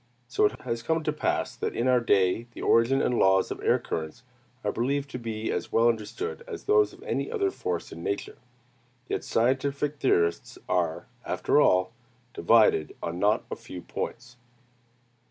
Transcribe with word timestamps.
So 0.27 0.45
it 0.47 0.59
has 0.61 0.81
come 0.81 1.03
to 1.03 1.13
pass 1.13 1.55
that 1.55 1.75
in 1.75 1.87
our 1.87 1.99
day 1.99 2.47
the 2.55 2.63
origin 2.63 3.03
and 3.03 3.19
laws 3.19 3.51
of 3.51 3.61
air 3.61 3.77
currents 3.77 4.23
are 4.63 4.71
believed 4.71 5.11
to 5.11 5.19
be 5.19 5.51
as 5.51 5.71
well 5.71 5.87
understood 5.89 6.43
as 6.47 6.63
those 6.63 6.91
of 6.91 7.03
any 7.03 7.31
other 7.31 7.51
forces 7.51 7.91
in 7.91 8.01
nature. 8.03 8.39
Yet 9.07 9.23
scientific 9.23 9.97
theorists 9.97 10.57
are, 10.67 11.05
after 11.23 11.61
all, 11.61 11.91
divided 12.33 12.95
on 13.03 13.19
not 13.19 13.43
a 13.51 13.55
few 13.55 13.83
points. 13.83 14.37